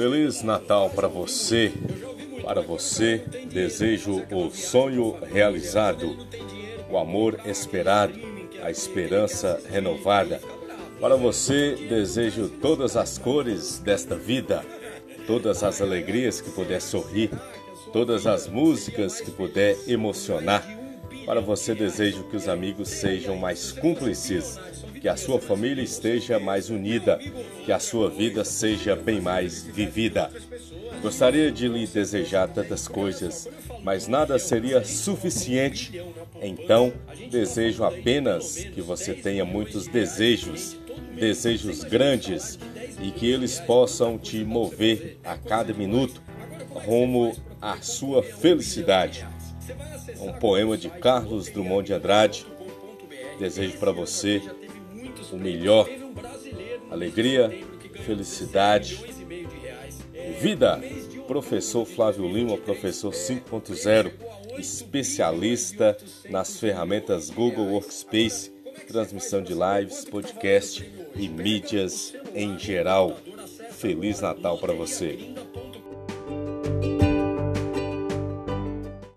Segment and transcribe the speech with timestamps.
[0.00, 1.74] Feliz Natal para você.
[2.42, 3.18] Para você,
[3.52, 6.16] desejo o sonho realizado,
[6.88, 8.14] o amor esperado,
[8.62, 10.40] a esperança renovada.
[10.98, 14.64] Para você, desejo todas as cores desta vida,
[15.26, 17.30] todas as alegrias que puder sorrir,
[17.92, 20.64] todas as músicas que puder emocionar.
[21.24, 24.58] Para você, desejo que os amigos sejam mais cúmplices
[25.00, 27.18] que a sua família esteja mais unida,
[27.64, 30.30] que a sua vida seja bem mais vivida.
[31.00, 33.48] Gostaria de lhe desejar tantas coisas,
[33.82, 36.02] mas nada seria suficiente.
[36.42, 36.92] Então,
[37.30, 40.76] desejo apenas que você tenha muitos desejos,
[41.18, 42.58] desejos grandes,
[43.00, 46.20] e que eles possam te mover a cada minuto
[46.74, 49.26] rumo à sua felicidade.
[50.20, 52.46] Um poema de Carlos Drummond de Andrade.
[53.38, 54.42] Desejo para você
[55.32, 55.88] o melhor.
[56.90, 57.50] Alegria,
[58.04, 59.00] felicidade,
[60.40, 60.80] vida.
[61.26, 64.10] Professor Flávio Lima, professor 5.0,
[64.58, 65.96] especialista
[66.28, 68.50] nas ferramentas Google Workspace,
[68.88, 73.16] transmissão de lives, podcast e mídias em geral.
[73.70, 75.32] Feliz Natal para você.